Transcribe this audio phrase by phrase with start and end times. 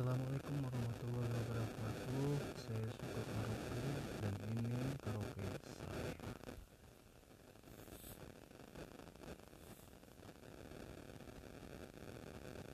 [0.00, 1.19] Assalamualaikum warahmatullahi